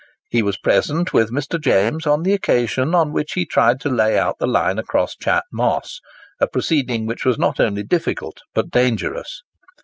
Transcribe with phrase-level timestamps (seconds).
[0.31, 1.61] He was present with Mr.
[1.61, 5.43] James on the occasion on which he tried to lay out the line across Chat
[5.53, 9.43] Moss,—a proceeding which was not only difficult but dangerous.